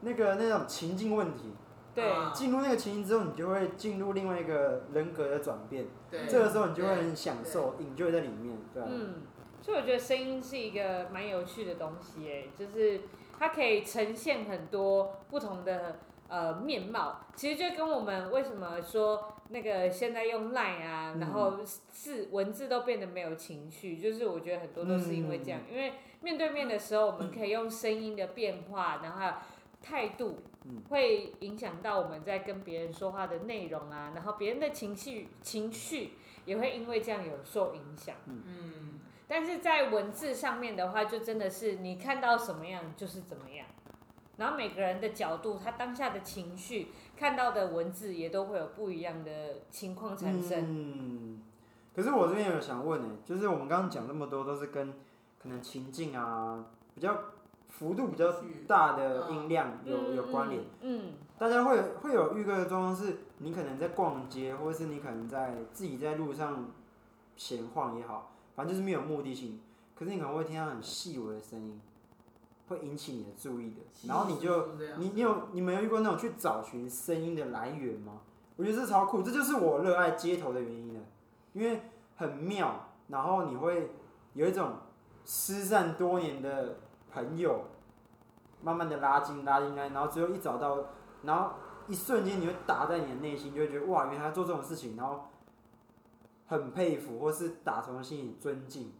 [0.00, 1.54] 那个那种情境问题。
[1.94, 2.12] 对。
[2.34, 5.86] 进入那个情境之后，你就会进入另外一个人格的转变。
[6.10, 6.26] 对。
[6.26, 8.88] 这个时候你就会很享受，你就会在里面，对吧？
[8.90, 9.14] 嗯，
[9.62, 13.02] 所以我觉得声音是一个蛮有趣的东西，哎，就是
[13.38, 16.00] 它可以呈现很多不同的。
[16.32, 17.22] 呃，面貌。
[17.34, 21.54] 其实就跟我们为什么说那个现在用 Line 啊，然后
[21.90, 29.34] 字文字都变得没有情绪，就是我觉得很多都是因为这样，因为面对面的时候，我们可以用声音的变化，然后还有
[29.82, 30.38] 态度，
[30.90, 36.12] 会影响到我们在跟别人说话的内容啊，然后别人的情绪情绪
[36.44, 38.14] 也会因为这样有受影响。
[38.26, 38.89] 嗯，
[39.30, 43.64] 但是在文字上面的话，就真的是你看到什么样就是怎么样。
[44.38, 50.64] 然后每个人的角度，他当下的情绪，看到的文字也都会有不一样的情况产生。
[50.66, 51.42] 嗯，
[51.94, 54.92] 可是我这边有想问呢，就是我们刚刚讲那么多，都是跟
[55.40, 56.64] 可能情境啊，
[56.96, 57.16] 比较
[57.68, 58.34] 幅度比较
[58.66, 60.60] 大的音量有有关联。
[60.80, 61.12] 嗯。
[61.38, 66.66] 大家会会有遇过的状况是，你可能在逛街，或者是你可能在自己在路上
[67.36, 69.58] 闲晃也好，反正就是没有目的性，
[69.94, 71.80] 可是你可能会听到很细微的声音。
[72.68, 78.20] 会引起你的注意的，然后你就你你有你没有遇过那种去找寻声音的来源吗？
[78.56, 81.00] 我觉得这超酷，这就是我热爱街头的原因了，
[81.54, 81.80] 因为
[82.16, 83.90] 很妙，然后你会
[84.34, 84.74] 有一种
[85.24, 86.76] 失散多年的
[87.10, 87.64] 朋友，
[88.62, 90.78] 慢慢的拉近拉进来，然后最后一找到，
[91.22, 91.54] 然后
[91.88, 95.24] 一瞬间你会打在你的内心，就会觉得哇，原来他做这种事情，然后
[96.50, 98.92] 很佩服，或是打从心里尊敬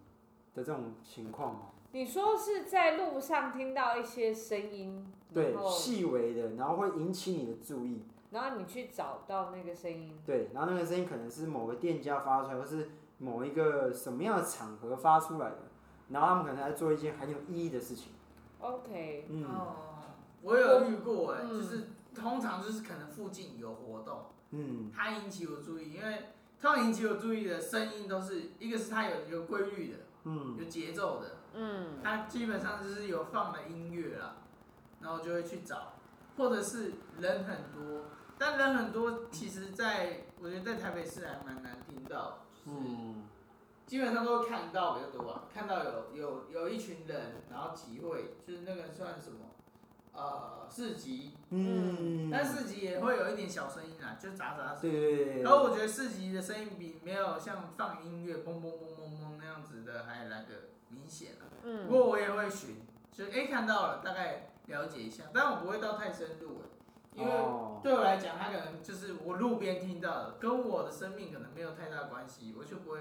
[0.55, 1.73] 的这种情况。
[1.91, 15.63] 你说是在路上听到一些声音，对，细微的，然后会引起你的注意，然后你去找到那个声音，对，然后那个声音可能是某个店家发出来，或是某一个什么样的场合发出来的，
[16.11, 18.13] 然后他们可能在做一件很有意义的事情。
[18.61, 19.75] OK，嗯，哦，
[20.43, 26.27] 我有遇过哎，就是通常就是可能附近有活动，嗯，它引起我注意，因为
[26.61, 31.37] 通常引起我注意的声音都是一个是它有有规律的，嗯，有节奏的。
[31.55, 34.37] 嗯，它基本上就是有放了音乐啦，
[35.01, 35.95] 然后就会去找，
[36.37, 38.05] 或者是人很多，
[38.39, 42.79] 但人很多，其实在我觉得在台北市还蛮难听到，就是
[43.87, 49.39] 基本上都会看到比较多啊，看到有有有一群人，然后集会，就是那个算什么，
[50.13, 54.91] 呃，四级，嗯，但四级也会有一点小声音啊，就杂杂声，对。
[54.91, 61.33] 对对，然后我觉得四级的声音比没有像放音乐嘣嘣嘣嘣嘣那样子的还来个明显。
[61.63, 62.77] 嗯，不过我也会寻，
[63.13, 66.63] 就哎、欸、看到了，大概了解一下，但我不会到太深入，
[67.15, 67.31] 因为
[67.83, 72.99] 对我来讲，它可能就是我路边听到的，跟我的生命可能没有太大关系，我就不会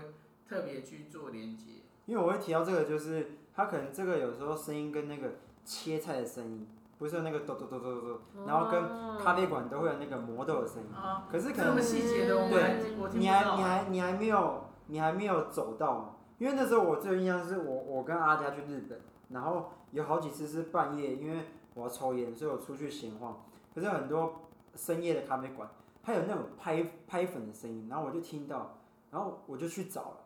[0.48, 1.66] 特别去做连接。
[2.06, 6.68] 因为我会提到这个，就是它可能这个有时候声音跟那个切菜的声音，
[7.00, 10.90] 不是那个咚咚咚咚咚，然后跟咖啡馆都会有那个磨豆的声音，
[11.32, 16.18] 可是可能细节的，我对，你还你还你还没有你还没有走到。
[16.38, 23.42] 因为那时候我最有印象是我我跟阿佳去日本，然后有好几次是半夜，因为我要抽烟，所以我出去闲晃。
[23.76, 24.34] 可是很多
[24.76, 25.70] 深夜的咖啡馆，
[26.02, 28.78] 它有那种拍拍粉的声音，然后我就听到，
[29.12, 30.18] 然后我就去找了，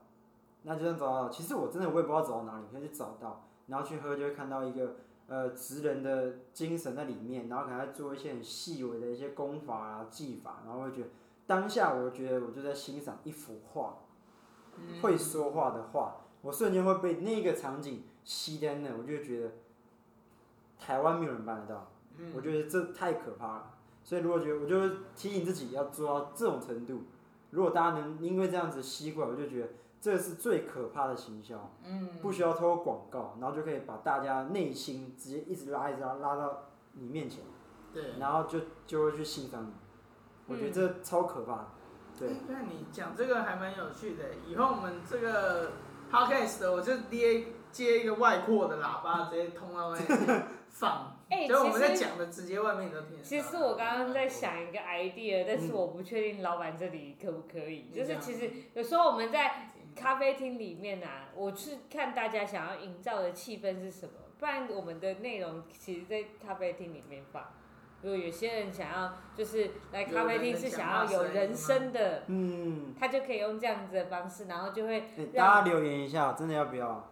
[0.64, 4.98] 那就算找到，其实我真的我也不知道走到哪里，可以去找到，然后去喝就会看到一个
[5.34, 11.08] 呃职人的精神在里面，然后可能在做一些很细微的一些功法啊技法，然后会觉得
[11.48, 13.98] 当下我觉得我就在欣赏一幅画。
[15.02, 19.52] 会说话的画，我瞬间会被那个场景吸在那，我就觉得
[20.80, 21.91] 台湾没有人办得到，
[22.36, 23.72] 我觉得这太可怕了。
[24.04, 27.04] 所以如果觉得，我就提醒自己要做到这种程度。
[27.52, 29.69] 如果大家能因为这样子吸过来，我就觉得
[30.04, 31.72] 这是最可怕的行销。
[32.22, 37.42] 不需要透过广告，然后就可以把大家内心直接一直拉一直拉拉到你面前，
[37.94, 39.72] 对然后就就会去欣赏你。
[40.46, 41.68] 我觉得这超可怕的。
[42.20, 44.26] 对，那你讲这个还蛮有趣的。
[44.46, 45.72] 以后我们这个
[46.12, 51.13] podcast 的，我就接接一个外扩的喇叭，直接通到外面放。
[51.32, 53.24] 哎、欸，就我们在讲的，直接外面都听。
[53.24, 57.90] 其实我刚刚在想一个 idea，但是我不确定老板这里可不可以。
[57.90, 67.44] 嗯、就是其实有时候我们在咖啡厅里面啊，我是看大家想要营造的气氛是什么，不然我们的内容其实，在咖啡厅里面放。
[68.02, 75.25] 如果有些人想要，就是来咖啡厅是想要有人声的，嗯，他就可以用这样子的方式，然后就会、欸。
[75.27, 77.10] 大家留言一下，真的要不要？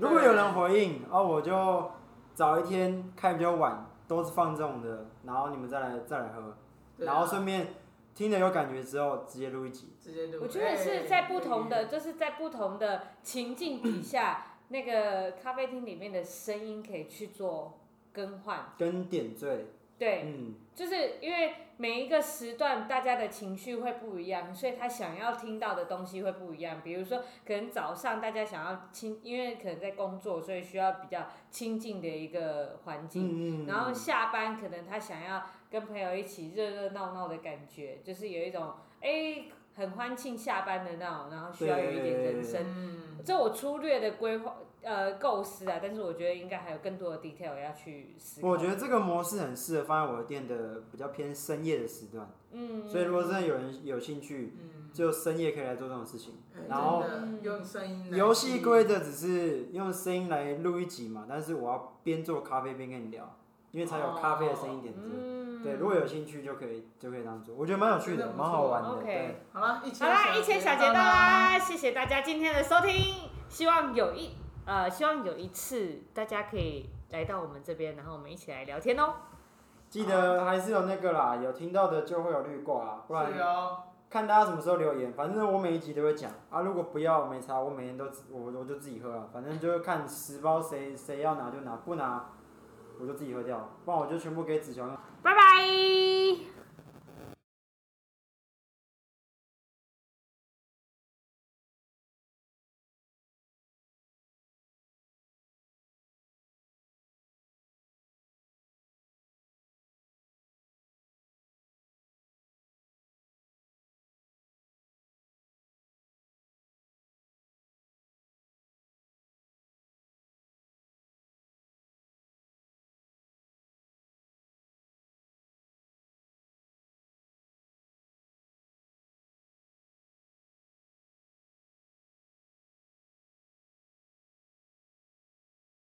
[0.00, 1.90] 如果有人回应，哦，我就
[2.34, 6.56] 早一天开比较晚，都是放这种的，然后你们再来再来喝，
[6.98, 7.66] 然后顺便
[8.16, 9.92] 听了有感觉之后，直接录一集。
[10.00, 10.38] 直接录。
[10.42, 17.78] 我觉得是在不同的，就是在不同的情境底下， 那个咖啡厅里面的声音可以去做
[18.14, 18.72] 更换。
[18.78, 19.66] 跟点缀。
[19.98, 26.82] 对，嗯，就是因为每一个时段大家的情绪会不一样，所以他想要听到的东西会不一样。
[26.84, 33.26] 比如说，可能早上大家想要亲，因为可能在工作，所以需要比较亲近的一个环境。
[33.26, 33.66] 嗯嗯。
[33.66, 39.44] 然后下班可能他想要跟朋友一起热热闹闹的感觉，就是有一种哎
[39.74, 42.62] 很欢庆下班的那种，然后需要有一点人生。
[42.66, 43.18] 嗯。
[43.24, 44.56] 这我粗略的规划。
[44.82, 48.46] 呃，构思啊，但是我觉得应该还有更多的 detail 要去思考。
[48.46, 52.30] 我觉得这个模式很适合放在我的店的比较偏深夜的时段。
[52.52, 52.88] 嗯。
[52.88, 56.34] 所以如果真的有人有兴趣，嗯，就深夜可以来做这种事情。
[56.54, 57.02] 嗯、然后
[57.42, 58.14] 用声音。
[58.14, 63.36] 游戏规则只是用声音来录一集嘛，但是我要边做咖啡边跟你聊，
[63.70, 65.00] 因为才有咖啡的声音点缀。
[65.04, 65.62] 嗯。
[65.62, 68.88] 对，如果有兴趣就可以就可以这样做，我觉得蛮有趣的，蛮好玩的。
[68.90, 69.04] OK。
[69.04, 70.06] 对好了，一千。
[70.06, 74.30] 好啦，一千小节到啦，谢谢大家今天的收听，希望有一。
[74.64, 79.14] 呃，希望有一次大家可以来到我们这边，然后我们一起来聊天哦。
[79.88, 83.32] 记得还是有那个啦，有听到的就会有绿挂啊，不然
[84.10, 85.12] 看大家什么时候留言。
[85.12, 89.28] 反正我每一集都会讲啊，如果不要没差，我每天都我我就自己喝啊。
[89.32, 92.30] 反正就是看十包谁谁要拿就拿，不拿
[92.98, 94.96] 我就自己喝掉，不然我就全部给子乔用。
[95.22, 96.55] 拜拜。